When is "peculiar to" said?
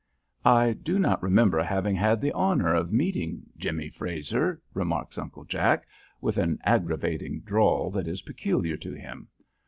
8.23-8.93